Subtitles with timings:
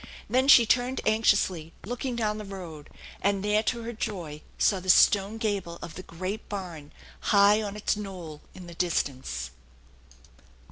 [0.27, 2.89] Then she turned anxiously, looking down the road,
[3.21, 7.75] and there to her joy saw the stone gable of the great barn high on
[7.75, 9.51] its knoll in the distance.